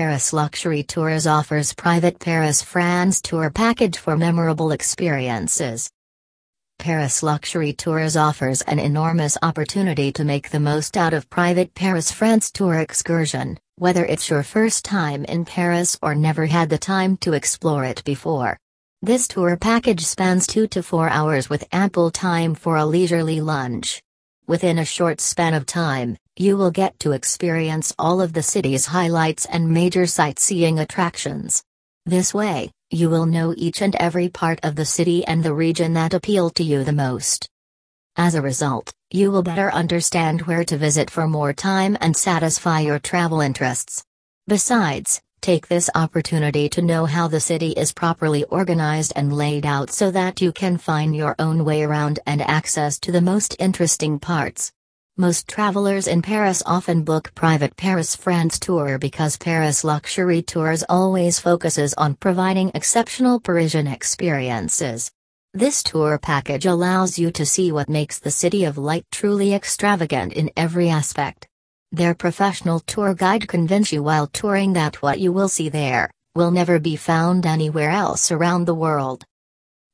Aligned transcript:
Paris 0.00 0.32
Luxury 0.32 0.82
Tours 0.82 1.26
offers 1.26 1.74
private 1.74 2.18
Paris 2.18 2.62
France 2.62 3.20
tour 3.20 3.50
package 3.50 3.98
for 3.98 4.16
memorable 4.16 4.72
experiences. 4.72 5.90
Paris 6.78 7.22
Luxury 7.22 7.74
Tours 7.74 8.16
offers 8.16 8.62
an 8.62 8.78
enormous 8.78 9.36
opportunity 9.42 10.10
to 10.10 10.24
make 10.24 10.48
the 10.48 10.58
most 10.58 10.96
out 10.96 11.12
of 11.12 11.28
private 11.28 11.74
Paris 11.74 12.10
France 12.10 12.50
tour 12.50 12.76
excursion, 12.76 13.58
whether 13.76 14.06
it's 14.06 14.30
your 14.30 14.42
first 14.42 14.86
time 14.86 15.26
in 15.26 15.44
Paris 15.44 15.98
or 16.00 16.14
never 16.14 16.46
had 16.46 16.70
the 16.70 16.78
time 16.78 17.18
to 17.18 17.34
explore 17.34 17.84
it 17.84 18.02
before. 18.02 18.56
This 19.02 19.28
tour 19.28 19.58
package 19.58 20.06
spans 20.06 20.46
2 20.46 20.66
to 20.68 20.82
4 20.82 21.10
hours 21.10 21.50
with 21.50 21.68
ample 21.72 22.10
time 22.10 22.54
for 22.54 22.78
a 22.78 22.86
leisurely 22.86 23.42
lunch. 23.42 24.02
Within 24.46 24.78
a 24.78 24.84
short 24.86 25.20
span 25.20 25.52
of 25.52 25.66
time, 25.66 26.16
you 26.40 26.56
will 26.56 26.70
get 26.70 26.98
to 26.98 27.12
experience 27.12 27.94
all 27.98 28.22
of 28.22 28.32
the 28.32 28.42
city's 28.42 28.86
highlights 28.86 29.44
and 29.44 29.68
major 29.68 30.06
sightseeing 30.06 30.78
attractions. 30.78 31.62
This 32.06 32.32
way, 32.32 32.70
you 32.88 33.10
will 33.10 33.26
know 33.26 33.52
each 33.58 33.82
and 33.82 33.94
every 33.96 34.30
part 34.30 34.58
of 34.62 34.74
the 34.74 34.86
city 34.86 35.22
and 35.26 35.44
the 35.44 35.52
region 35.52 35.92
that 35.92 36.14
appeal 36.14 36.48
to 36.48 36.64
you 36.64 36.82
the 36.82 36.94
most. 36.94 37.46
As 38.16 38.34
a 38.34 38.40
result, 38.40 38.90
you 39.10 39.30
will 39.30 39.42
better 39.42 39.70
understand 39.70 40.40
where 40.40 40.64
to 40.64 40.78
visit 40.78 41.10
for 41.10 41.28
more 41.28 41.52
time 41.52 41.98
and 42.00 42.16
satisfy 42.16 42.80
your 42.80 42.98
travel 42.98 43.42
interests. 43.42 44.02
Besides, 44.48 45.20
take 45.42 45.68
this 45.68 45.90
opportunity 45.94 46.70
to 46.70 46.80
know 46.80 47.04
how 47.04 47.28
the 47.28 47.40
city 47.40 47.72
is 47.72 47.92
properly 47.92 48.44
organized 48.44 49.12
and 49.14 49.30
laid 49.30 49.66
out 49.66 49.90
so 49.90 50.10
that 50.10 50.40
you 50.40 50.52
can 50.52 50.78
find 50.78 51.14
your 51.14 51.36
own 51.38 51.66
way 51.66 51.82
around 51.82 52.18
and 52.24 52.40
access 52.40 52.98
to 53.00 53.12
the 53.12 53.20
most 53.20 53.56
interesting 53.58 54.18
parts. 54.18 54.72
Most 55.20 55.48
travelers 55.48 56.06
in 56.06 56.22
Paris 56.22 56.62
often 56.64 57.02
book 57.02 57.34
private 57.34 57.76
Paris 57.76 58.16
France 58.16 58.58
tour 58.58 58.96
because 58.96 59.36
Paris 59.36 59.84
Luxury 59.84 60.40
Tours 60.40 60.82
always 60.88 61.38
focuses 61.38 61.92
on 61.98 62.14
providing 62.14 62.70
exceptional 62.74 63.38
Parisian 63.38 63.86
experiences. 63.86 65.10
This 65.52 65.82
tour 65.82 66.16
package 66.16 66.64
allows 66.64 67.18
you 67.18 67.30
to 67.32 67.44
see 67.44 67.70
what 67.70 67.90
makes 67.90 68.18
the 68.18 68.30
City 68.30 68.64
of 68.64 68.78
Light 68.78 69.04
truly 69.12 69.52
extravagant 69.52 70.32
in 70.32 70.50
every 70.56 70.88
aspect. 70.88 71.46
Their 71.92 72.14
professional 72.14 72.80
tour 72.80 73.12
guide 73.12 73.46
convince 73.46 73.92
you 73.92 74.02
while 74.02 74.26
touring 74.26 74.72
that 74.72 75.02
what 75.02 75.20
you 75.20 75.34
will 75.34 75.48
see 75.48 75.68
there 75.68 76.10
will 76.34 76.50
never 76.50 76.78
be 76.78 76.96
found 76.96 77.44
anywhere 77.44 77.90
else 77.90 78.32
around 78.32 78.64
the 78.64 78.74
world. 78.74 79.26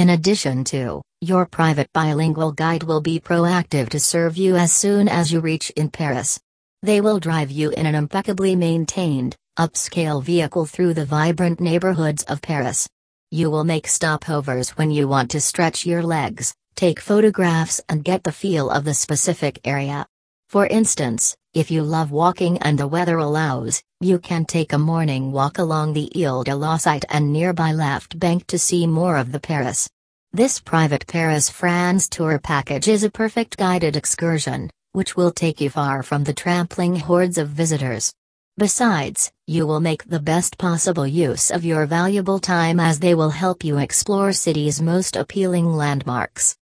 In 0.00 0.08
addition 0.08 0.64
to 0.72 1.02
your 1.20 1.44
private 1.44 1.92
bilingual 1.92 2.52
guide 2.52 2.84
will 2.84 3.02
be 3.02 3.20
proactive 3.20 3.90
to 3.90 4.00
serve 4.00 4.38
you 4.38 4.56
as 4.56 4.72
soon 4.72 5.08
as 5.08 5.30
you 5.30 5.40
reach 5.40 5.68
in 5.76 5.90
Paris. 5.90 6.40
They 6.80 7.02
will 7.02 7.20
drive 7.20 7.50
you 7.50 7.68
in 7.68 7.84
an 7.84 7.94
impeccably 7.94 8.56
maintained, 8.56 9.36
upscale 9.58 10.22
vehicle 10.22 10.64
through 10.64 10.94
the 10.94 11.04
vibrant 11.04 11.60
neighborhoods 11.60 12.22
of 12.22 12.40
Paris. 12.40 12.88
You 13.30 13.50
will 13.50 13.64
make 13.64 13.86
stopovers 13.86 14.70
when 14.70 14.90
you 14.90 15.06
want 15.06 15.32
to 15.32 15.40
stretch 15.42 15.84
your 15.84 16.02
legs, 16.02 16.54
take 16.76 16.98
photographs, 16.98 17.82
and 17.86 18.02
get 18.02 18.24
the 18.24 18.32
feel 18.32 18.70
of 18.70 18.86
the 18.86 18.94
specific 18.94 19.60
area. 19.66 20.06
For 20.48 20.66
instance, 20.66 21.36
if 21.52 21.68
you 21.68 21.82
love 21.82 22.12
walking 22.12 22.58
and 22.58 22.78
the 22.78 22.86
weather 22.86 23.18
allows, 23.18 23.82
you 24.00 24.20
can 24.20 24.44
take 24.44 24.72
a 24.72 24.78
morning 24.78 25.32
walk 25.32 25.58
along 25.58 25.92
the 25.92 26.08
Ile 26.14 26.44
de 26.44 26.54
la 26.54 26.76
Cité 26.76 27.04
and 27.10 27.32
nearby 27.32 27.72
left 27.72 28.16
bank 28.20 28.46
to 28.46 28.58
see 28.58 28.86
more 28.86 29.16
of 29.16 29.32
the 29.32 29.40
Paris. 29.40 29.88
This 30.32 30.60
private 30.60 31.08
Paris 31.08 31.50
France 31.50 32.08
tour 32.08 32.38
package 32.38 32.86
is 32.86 33.02
a 33.02 33.10
perfect 33.10 33.56
guided 33.56 33.96
excursion, 33.96 34.70
which 34.92 35.16
will 35.16 35.32
take 35.32 35.60
you 35.60 35.70
far 35.70 36.04
from 36.04 36.22
the 36.22 36.32
trampling 36.32 36.94
hordes 36.94 37.36
of 37.36 37.48
visitors. 37.48 38.12
Besides, 38.56 39.32
you 39.48 39.66
will 39.66 39.80
make 39.80 40.04
the 40.04 40.20
best 40.20 40.56
possible 40.56 41.06
use 41.06 41.50
of 41.50 41.64
your 41.64 41.84
valuable 41.84 42.38
time 42.38 42.78
as 42.78 43.00
they 43.00 43.16
will 43.16 43.30
help 43.30 43.64
you 43.64 43.78
explore 43.78 44.32
city's 44.32 44.80
most 44.80 45.16
appealing 45.16 45.72
landmarks. 45.72 46.56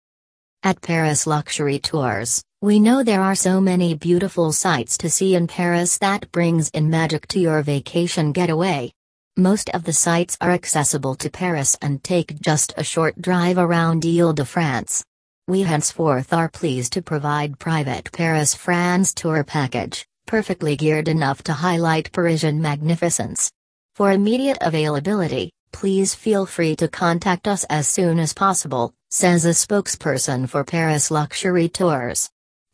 At 0.62 0.80
Paris 0.80 1.26
Luxury 1.26 1.78
Tours, 1.78 2.42
we 2.60 2.80
know 2.80 3.04
there 3.04 3.22
are 3.22 3.36
so 3.36 3.60
many 3.60 3.94
beautiful 3.94 4.50
sights 4.50 4.98
to 4.98 5.08
see 5.08 5.36
in 5.36 5.46
Paris 5.46 5.96
that 5.98 6.32
brings 6.32 6.68
in 6.70 6.90
magic 6.90 7.28
to 7.28 7.38
your 7.38 7.62
vacation 7.62 8.32
getaway. 8.32 8.90
Most 9.36 9.70
of 9.70 9.84
the 9.84 9.92
sites 9.92 10.36
are 10.40 10.50
accessible 10.50 11.14
to 11.16 11.30
Paris 11.30 11.76
and 11.80 12.02
take 12.02 12.40
just 12.40 12.74
a 12.76 12.82
short 12.82 13.22
drive 13.22 13.58
around 13.58 14.04
Ile-de-France. 14.04 15.04
We 15.46 15.62
henceforth 15.62 16.32
are 16.32 16.48
pleased 16.48 16.94
to 16.94 17.02
provide 17.02 17.60
private 17.60 18.10
Paris 18.10 18.56
France 18.56 19.14
tour 19.14 19.44
package, 19.44 20.04
perfectly 20.26 20.74
geared 20.74 21.06
enough 21.06 21.44
to 21.44 21.52
highlight 21.52 22.10
Parisian 22.10 22.60
magnificence. 22.60 23.52
For 23.94 24.10
immediate 24.10 24.58
availability, 24.60 25.52
please 25.70 26.12
feel 26.12 26.44
free 26.44 26.74
to 26.74 26.88
contact 26.88 27.46
us 27.46 27.62
as 27.70 27.86
soon 27.86 28.18
as 28.18 28.34
possible, 28.34 28.92
says 29.10 29.44
a 29.44 29.50
spokesperson 29.50 30.48
for 30.48 30.64
Paris 30.64 31.12
Luxury 31.12 31.68
Tours. 31.68 32.28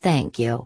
Thank 0.04 0.38
you. 0.40 0.62